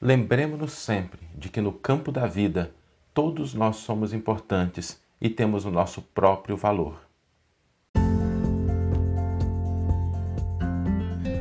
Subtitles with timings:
[0.00, 2.70] Lembremos-nos sempre de que no campo da vida
[3.12, 7.00] todos nós somos importantes e temos o nosso próprio valor.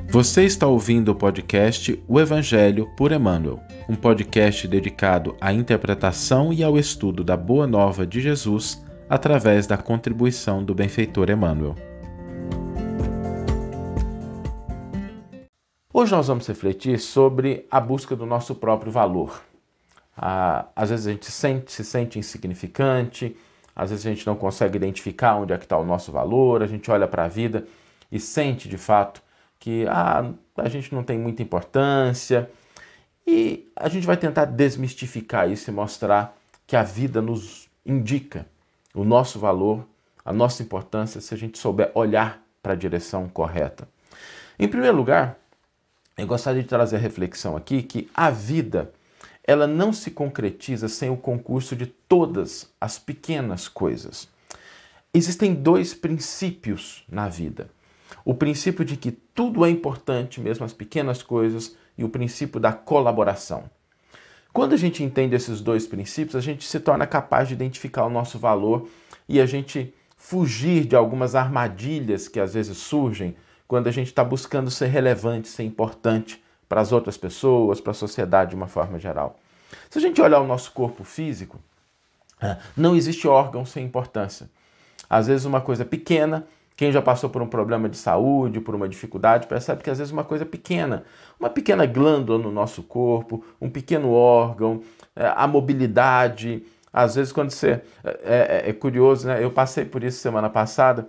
[0.10, 6.64] Você está ouvindo o podcast O Evangelho por Emmanuel, um podcast dedicado à interpretação e
[6.64, 11.76] ao estudo da Boa Nova de Jesus através da contribuição do benfeitor Emmanuel.
[16.00, 19.42] Hoje nós vamos refletir sobre a busca do nosso próprio valor.
[20.16, 23.36] Ah, às vezes a gente sente, se sente insignificante,
[23.76, 26.68] às vezes a gente não consegue identificar onde é que está o nosso valor, a
[26.68, 27.66] gente olha para a vida
[28.12, 29.24] e sente de fato
[29.60, 32.48] que ah, a gente não tem muita importância.
[33.26, 38.46] E a gente vai tentar desmistificar isso e mostrar que a vida nos indica
[38.94, 39.84] o nosso valor,
[40.24, 43.90] a nossa importância, se a gente souber olhar para a direção correta.
[44.60, 45.40] Em primeiro lugar,
[46.18, 48.92] eu gostaria de trazer a reflexão aqui que a vida
[49.44, 54.28] ela não se concretiza sem o concurso de todas as pequenas coisas.
[55.14, 57.70] Existem dois princípios na vida.
[58.26, 62.74] O princípio de que tudo é importante, mesmo as pequenas coisas, e o princípio da
[62.74, 63.70] colaboração.
[64.52, 68.10] Quando a gente entende esses dois princípios, a gente se torna capaz de identificar o
[68.10, 68.90] nosso valor
[69.30, 73.36] e a gente fugir de algumas armadilhas que às vezes surgem
[73.68, 77.96] quando a gente está buscando ser relevante, ser importante para as outras pessoas, para a
[77.96, 79.40] sociedade de uma forma geral.
[79.90, 81.60] Se a gente olhar o nosso corpo físico,
[82.42, 84.50] ah, não existe órgão sem importância.
[85.10, 86.46] Às vezes, uma coisa pequena,
[86.76, 90.14] quem já passou por um problema de saúde, por uma dificuldade, percebe que às vezes
[90.14, 91.04] uma coisa pequena,
[91.40, 94.82] uma pequena glândula no nosso corpo, um pequeno órgão,
[95.16, 96.64] é, a mobilidade.
[96.92, 97.82] Às vezes, quando você.
[98.04, 99.44] É, é, é curioso, né?
[99.44, 101.08] Eu passei por isso semana passada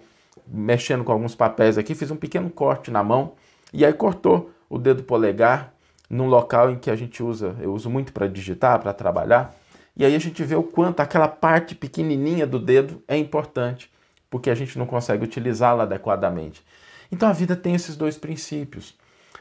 [0.50, 3.34] mexendo com alguns papéis aqui, fiz um pequeno corte na mão
[3.72, 5.74] e aí cortou o dedo polegar
[6.08, 9.54] num local em que a gente usa, eu uso muito para digitar, para trabalhar.
[9.96, 13.90] E aí a gente vê o quanto aquela parte pequenininha do dedo é importante,
[14.30, 16.64] porque a gente não consegue utilizá-la adequadamente.
[17.10, 18.94] Então a vida tem esses dois princípios.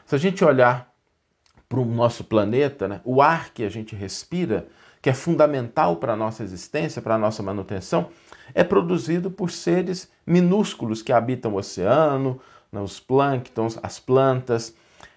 [0.04, 0.92] Se a gente olhar
[1.68, 4.66] para o nosso planeta, né, o ar que a gente respira,
[5.00, 8.10] que é fundamental para a nossa existência, para a nossa manutenção,
[8.54, 12.40] é produzido por seres minúsculos que habitam o oceano,
[12.72, 14.74] né, os plânctons, as plantas.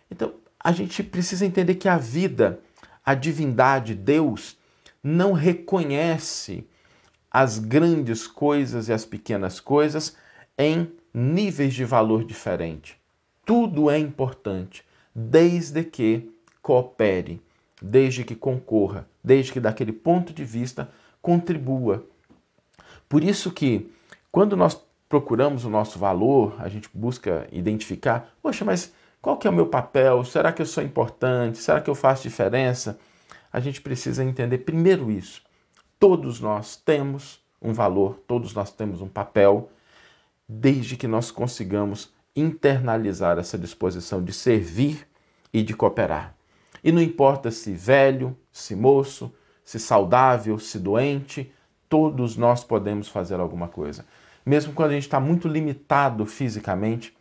[0.09, 2.59] Então, a gente precisa entender que a vida,
[3.05, 4.57] a divindade, Deus,
[5.03, 6.67] não reconhece
[7.31, 10.15] as grandes coisas e as pequenas coisas
[10.57, 12.97] em níveis de valor diferente.
[13.45, 14.83] Tudo é importante,
[15.15, 16.29] desde que
[16.61, 17.41] coopere,
[17.81, 20.89] desde que concorra, desde que daquele ponto de vista
[21.21, 22.05] contribua
[23.11, 23.91] por isso que
[24.31, 29.49] quando nós procuramos o nosso valor, a gente busca identificar, poxa, mas qual que é
[29.49, 30.23] o meu papel?
[30.23, 31.57] Será que eu sou importante?
[31.57, 32.97] Será que eu faço diferença?
[33.51, 35.41] A gente precisa entender primeiro isso.
[35.99, 39.69] Todos nós temos um valor, todos nós temos um papel,
[40.47, 45.05] desde que nós consigamos internalizar essa disposição de servir
[45.53, 46.33] e de cooperar.
[46.83, 49.33] E não importa se velho, se moço,
[49.63, 51.51] se saudável, se doente,
[51.87, 54.05] todos nós podemos fazer alguma coisa.
[54.45, 57.15] Mesmo quando a gente está muito limitado fisicamente,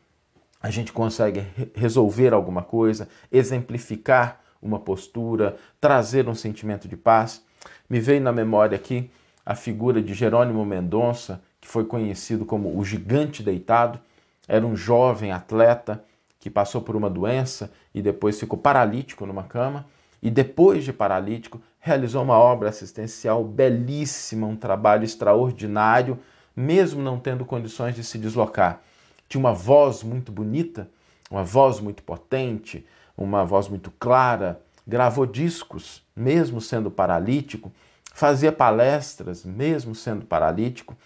[0.63, 7.43] a gente consegue resolver alguma coisa, exemplificar uma postura, trazer um sentimento de paz.
[7.89, 9.11] Me veio na memória aqui
[9.45, 13.99] a figura de Jerônimo Mendonça, que foi conhecido como o gigante deitado.
[14.47, 16.05] Era um jovem atleta
[16.41, 19.87] que passou por uma doença e depois ficou paralítico numa cama.
[20.23, 26.19] E depois de paralítico, realizou uma obra assistencial belíssima, um trabalho extraordinário,
[26.57, 28.81] mesmo não tendo condições de se deslocar.
[29.29, 30.89] Tinha uma voz muito bonita,
[31.31, 32.87] uma voz muito potente,
[33.17, 37.71] uma voz muito clara, gravou discos, mesmo sendo paralítico,
[38.13, 40.97] fazia palestras, mesmo sendo paralítico,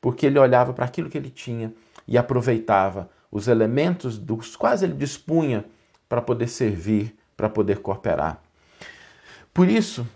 [0.00, 1.72] porque ele olhava para aquilo que ele tinha
[2.06, 5.64] e aproveitava os elementos dos quais ele dispunha
[6.08, 8.40] para poder servir, para poder cooperar.
[9.52, 10.06] Por isso,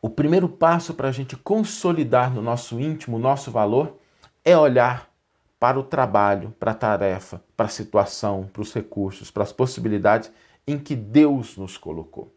[0.00, 3.98] o primeiro passo para a gente consolidar no nosso íntimo o nosso valor
[4.44, 5.10] é olhar
[5.58, 10.30] para o trabalho, para a tarefa, para a situação, para os recursos, para as possibilidades
[10.64, 12.32] em que Deus nos colocou.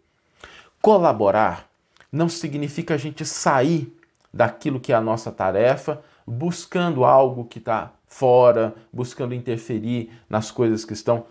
[0.82, 1.70] Colaborar
[2.12, 3.96] não significa a gente sair
[4.34, 10.84] daquilo que é a nossa tarefa, buscando algo que está fora, buscando interferir nas coisas
[10.84, 11.26] que estão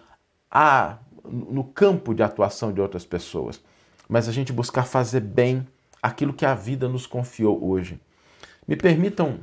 [0.50, 3.62] a, no campo de atuação de outras pessoas,
[4.09, 5.69] mas a gente buscar fazer bem
[6.03, 8.00] aquilo que a vida nos confiou hoje.
[8.67, 9.41] Me permitam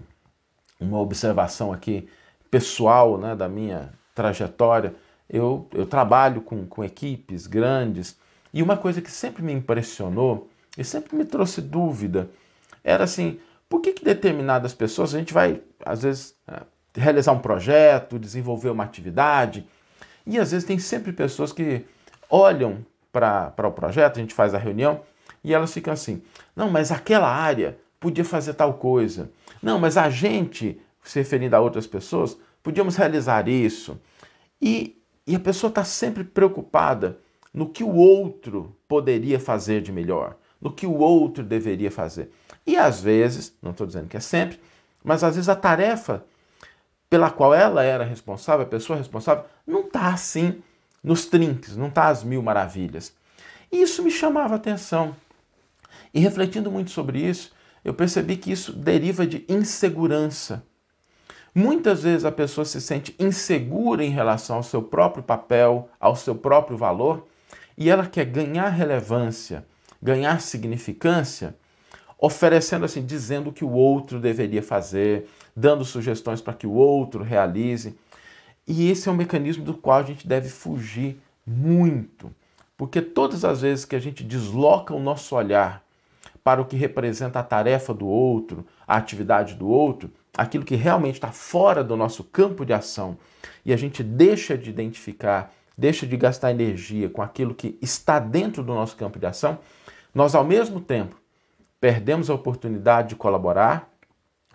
[0.79, 2.09] uma observação aqui
[2.49, 4.95] pessoal né, da minha trajetória.
[5.29, 8.17] Eu, eu trabalho com, com equipes grandes
[8.51, 12.29] E uma coisa que sempre me impressionou e sempre me trouxe dúvida
[12.83, 16.61] era assim: por que, que determinadas pessoas, a gente vai, às vezes, é,
[16.99, 19.67] realizar um projeto, desenvolver uma atividade,
[20.25, 21.85] e às vezes tem sempre pessoas que
[22.29, 25.01] olham para o projeto, a gente faz a reunião,
[25.43, 26.21] e elas ficam assim:
[26.55, 29.31] não, mas aquela área podia fazer tal coisa.
[29.61, 33.99] Não, mas a gente, se referindo a outras pessoas, podíamos realizar isso.
[34.61, 37.17] E, e a pessoa está sempre preocupada
[37.53, 42.31] no que o outro poderia fazer de melhor, no que o outro deveria fazer.
[42.65, 44.59] E às vezes, não estou dizendo que é sempre,
[45.03, 46.25] mas às vezes a tarefa
[47.09, 50.61] pela qual ela era responsável, a pessoa responsável, não está assim
[51.03, 53.13] nos trinques, não está às mil maravilhas.
[53.71, 55.15] E isso me chamava a atenção.
[56.13, 57.51] E refletindo muito sobre isso,
[57.83, 60.63] eu percebi que isso deriva de insegurança.
[61.55, 66.35] Muitas vezes a pessoa se sente insegura em relação ao seu próprio papel, ao seu
[66.35, 67.25] próprio valor,
[67.77, 69.65] e ela quer ganhar relevância,
[70.01, 71.55] ganhar significância,
[72.19, 77.23] oferecendo assim, dizendo o que o outro deveria fazer, dando sugestões para que o outro
[77.23, 77.95] realize.
[78.67, 82.31] E esse é um mecanismo do qual a gente deve fugir muito,
[82.75, 85.81] porque todas as vezes que a gente desloca o nosso olhar
[86.43, 91.15] para o que representa a tarefa do outro, a atividade do outro, aquilo que realmente
[91.15, 93.17] está fora do nosso campo de ação,
[93.65, 98.63] e a gente deixa de identificar, deixa de gastar energia com aquilo que está dentro
[98.63, 99.59] do nosso campo de ação,
[100.13, 101.15] nós ao mesmo tempo
[101.79, 103.89] perdemos a oportunidade de colaborar,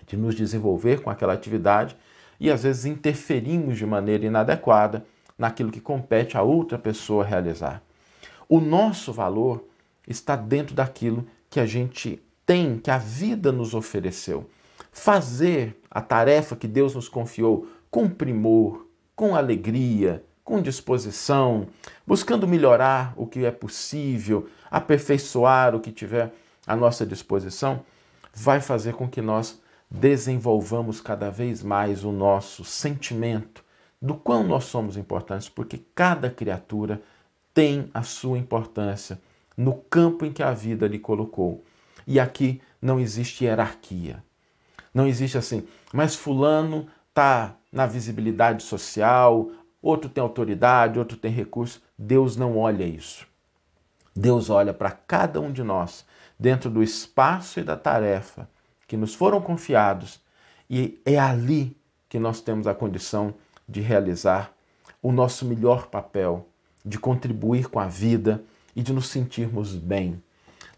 [0.07, 1.97] de nos desenvolver com aquela atividade
[2.39, 5.05] e às vezes interferimos de maneira inadequada
[5.39, 7.83] naquilo que compete a outra pessoa realizar.
[8.49, 9.65] O nosso valor
[10.07, 14.49] está dentro daquilo que a gente tem, que a vida nos ofereceu.
[14.91, 21.69] Fazer a tarefa que Deus nos confiou com primor, com alegria, com disposição,
[22.07, 26.33] buscando melhorar o que é possível, aperfeiçoar o que tiver
[26.67, 27.85] à nossa disposição,
[28.35, 29.61] vai fazer com que nós
[29.91, 33.63] desenvolvamos cada vez mais o nosso sentimento
[34.01, 37.01] do quão nós somos importantes, porque cada criatura
[37.53, 39.21] tem a sua importância
[39.57, 41.63] no campo em que a vida lhe colocou.
[42.07, 44.25] E aqui não existe hierarquia.
[44.93, 49.51] Não existe assim, mas fulano está na visibilidade social,
[49.81, 51.83] outro tem autoridade, outro tem recurso.
[51.97, 53.27] Deus não olha isso.
[54.15, 56.05] Deus olha para cada um de nós
[56.43, 58.49] dentro do espaço e da tarefa
[58.89, 60.21] que nos foram confiados
[60.69, 61.77] e é ali
[62.09, 63.33] que nós temos a condição
[63.69, 64.53] de realizar
[65.01, 66.49] o nosso melhor papel,
[66.85, 68.43] de contribuir com a vida,
[68.75, 70.23] e de nos sentirmos bem.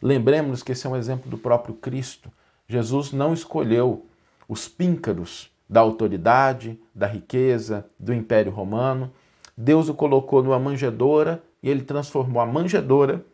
[0.02, 2.30] Lembremos-nos que esse é um exemplo do próprio Cristo.
[2.68, 4.06] Jesus não escolheu
[4.48, 9.12] os píncaros da autoridade, da riqueza, do Império Romano.
[9.56, 13.24] Deus o colocou numa manjedoura e ele transformou a manjedoura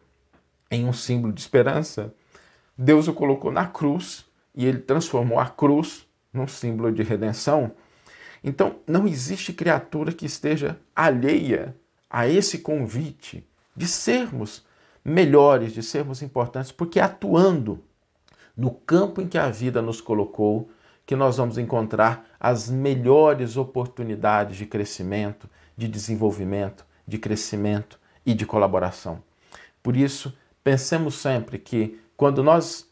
[0.71, 2.15] em um símbolo de esperança.
[2.83, 4.25] Deus o colocou na cruz
[4.55, 7.73] e ele transformou a cruz num símbolo de redenção.
[8.43, 11.77] Então, não existe criatura que esteja alheia
[12.09, 13.47] a esse convite
[13.77, 14.65] de sermos
[15.05, 17.85] melhores, de sermos importantes, porque é atuando
[18.57, 20.71] no campo em que a vida nos colocou,
[21.05, 28.47] que nós vamos encontrar as melhores oportunidades de crescimento, de desenvolvimento, de crescimento e de
[28.47, 29.23] colaboração.
[29.83, 30.35] Por isso,
[30.65, 32.87] pensemos sempre que quando nós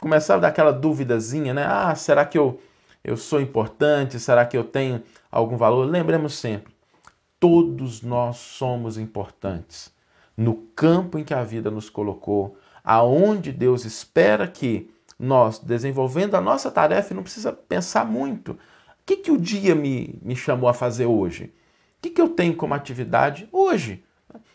[0.00, 1.66] começarmos a dar aquela duvidazinha, né?
[1.66, 2.60] Ah, será que eu,
[3.02, 4.20] eu sou importante?
[4.20, 5.84] Será que eu tenho algum valor?
[5.84, 6.72] Lembremos sempre,
[7.40, 9.92] todos nós somos importantes
[10.36, 14.88] no campo em que a vida nos colocou, aonde Deus espera que
[15.18, 18.52] nós, desenvolvendo a nossa tarefa, não precisa pensar muito.
[18.52, 18.58] O
[19.04, 21.46] que, que o dia me, me chamou a fazer hoje?
[21.46, 24.04] O que, que eu tenho como atividade hoje?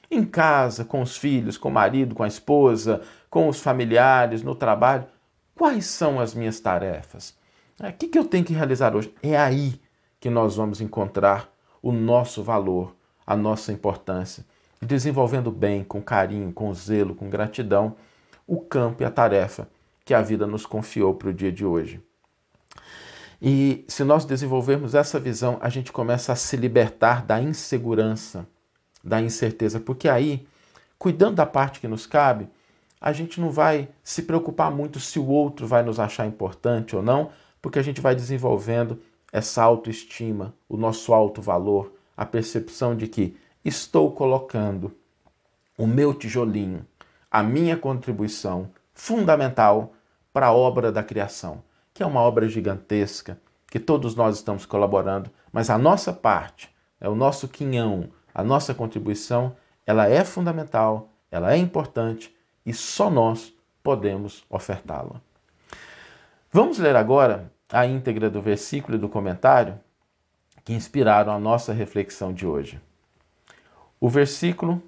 [0.09, 3.01] Em casa, com os filhos, com o marido, com a esposa,
[3.33, 5.07] com os familiares, no trabalho.
[5.55, 7.35] Quais são as minhas tarefas?
[7.79, 9.11] O que, que eu tenho que realizar hoje?
[9.23, 9.81] É aí
[10.19, 14.45] que nós vamos encontrar o nosso valor, a nossa importância
[14.79, 17.95] desenvolvendo bem, com carinho, com zelo, com gratidão,
[18.45, 19.67] o campo e a tarefa
[20.05, 22.03] que a vida nos confiou para o dia de hoje.
[23.41, 28.45] E se nós desenvolvermos essa visão, a gente começa a se libertar da insegurança,
[29.03, 30.45] da incerteza, porque aí,
[30.99, 32.47] cuidando da parte que nos cabe,
[33.03, 37.03] a gente não vai se preocupar muito se o outro vai nos achar importante ou
[37.03, 37.31] não,
[37.61, 38.97] porque a gente vai desenvolvendo
[39.29, 44.95] essa autoestima, o nosso alto valor, a percepção de que estou colocando
[45.77, 46.85] o meu tijolinho,
[47.29, 49.91] a minha contribuição fundamental
[50.31, 51.61] para a obra da criação,
[51.93, 57.09] que é uma obra gigantesca, que todos nós estamos colaborando, mas a nossa parte, é
[57.09, 62.33] o nosso quinhão, a nossa contribuição, ela é fundamental, ela é importante
[62.65, 65.21] e só nós podemos ofertá-la.
[66.51, 69.79] Vamos ler agora a íntegra do versículo e do comentário
[70.63, 72.79] que inspiraram a nossa reflexão de hoje.
[73.99, 74.81] O versículo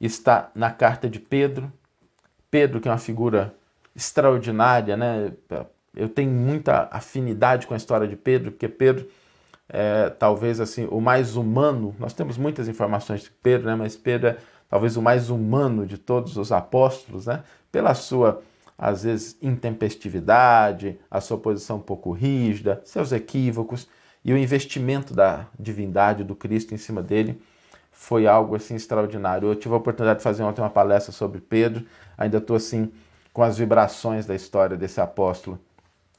[0.00, 1.72] está na carta de Pedro.
[2.50, 3.54] Pedro, que é uma figura
[3.94, 5.32] extraordinária, né?
[5.94, 9.08] Eu tenho muita afinidade com a história de Pedro, porque Pedro
[9.68, 11.94] é talvez assim o mais humano.
[11.98, 13.74] Nós temos muitas informações de Pedro, né?
[13.74, 14.38] Mas Pedro é
[14.72, 17.44] talvez o mais humano de todos os apóstolos, né?
[17.70, 18.40] Pela sua
[18.78, 23.86] às vezes intempestividade, a sua posição um pouco rígida, seus equívocos
[24.24, 27.38] e o investimento da divindade do Cristo em cima dele
[27.92, 29.46] foi algo assim extraordinário.
[29.46, 31.84] Eu tive a oportunidade de fazer ontem uma palestra sobre Pedro,
[32.16, 32.90] ainda estou assim
[33.30, 35.58] com as vibrações da história desse apóstolo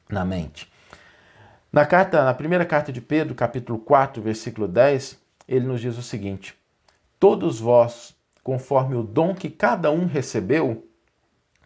[0.07, 0.72] na mente.
[1.72, 5.17] Na carta, na primeira carta de Pedro, capítulo 4, versículo 10,
[5.48, 6.55] ele nos diz o seguinte:
[7.19, 8.12] Todos vós,
[8.43, 10.88] conforme o dom que cada um recebeu,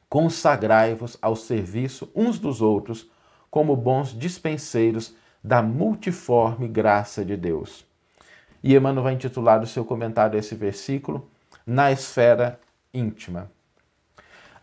[0.08, 3.10] consagrai-vos ao serviço uns dos outros,
[3.50, 7.86] como bons dispenseiros da multiforme graça de Deus.
[8.64, 11.30] E Emmanuel vai intitular o seu comentário a esse versículo
[11.66, 12.60] Na Esfera
[12.94, 13.52] Íntima.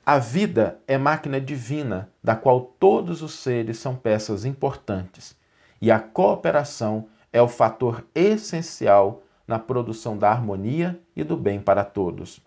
[0.06, 5.35] A vida é máquina divina, da qual todos os seres são peças importantes,
[5.80, 11.85] e a cooperação é o fator essencial na produção da harmonia e do bem para
[11.85, 12.41] todos.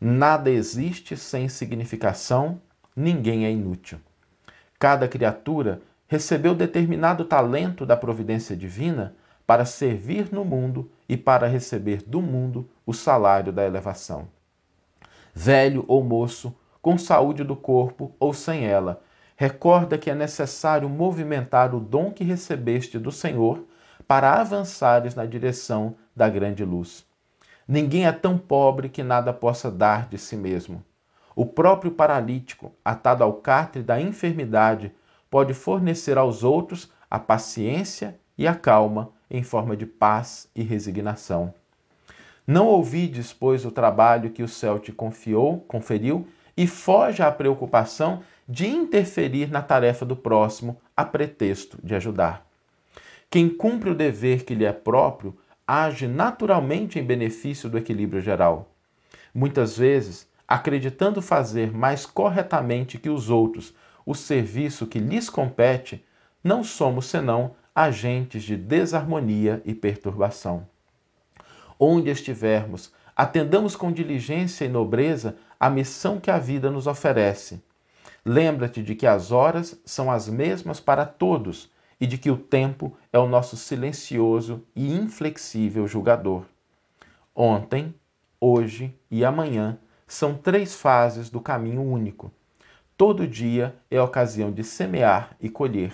[0.00, 2.60] Nada existe sem significação,
[2.94, 3.98] ninguém é inútil.
[4.78, 9.14] Cada criatura recebeu determinado talento da providência divina
[9.46, 14.28] para servir no mundo e para receber do mundo o salário da elevação.
[15.34, 19.02] Velho ou moço, com saúde do corpo ou sem ela,
[19.36, 23.64] recorda que é necessário movimentar o dom que recebeste do Senhor
[24.06, 27.04] para avançares na direção da grande luz.
[27.66, 30.84] Ninguém é tão pobre que nada possa dar de si mesmo.
[31.34, 34.92] O próprio paralítico, atado ao catre da enfermidade,
[35.30, 41.52] pode fornecer aos outros a paciência e a calma em forma de paz e resignação.
[42.46, 48.22] Não ouvides, pois, o trabalho que o céu te confiou, conferiu, e foge à preocupação
[48.48, 52.46] de interferir na tarefa do próximo a pretexto de ajudar.
[53.30, 58.70] Quem cumpre o dever que lhe é próprio age naturalmente em benefício do equilíbrio geral.
[59.34, 63.74] Muitas vezes, acreditando fazer mais corretamente que os outros
[64.06, 66.04] o serviço que lhes compete,
[66.42, 70.66] não somos senão agentes de desarmonia e perturbação.
[71.78, 77.62] Onde estivermos, atendamos com diligência e nobreza a missão que a vida nos oferece.
[78.24, 82.96] Lembra-te de que as horas são as mesmas para todos e de que o tempo
[83.12, 86.44] é o nosso silencioso e inflexível julgador.
[87.34, 87.94] Ontem,
[88.40, 92.32] hoje e amanhã são três fases do caminho único.
[92.96, 95.92] Todo dia é ocasião de semear e colher.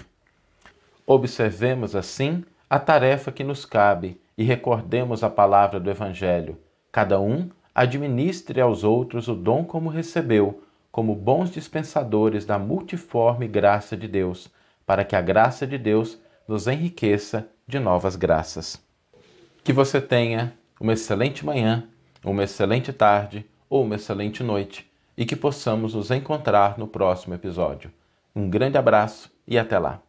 [1.07, 6.59] Observemos, assim, a tarefa que nos cabe e recordemos a palavra do Evangelho.
[6.92, 13.97] Cada um administre aos outros o dom como recebeu, como bons dispensadores da multiforme graça
[13.97, 14.50] de Deus,
[14.90, 16.18] para que a graça de Deus
[16.49, 18.85] nos enriqueça de novas graças.
[19.62, 21.85] Que você tenha uma excelente manhã,
[22.25, 27.92] uma excelente tarde ou uma excelente noite e que possamos nos encontrar no próximo episódio.
[28.35, 30.02] Um grande abraço e até lá!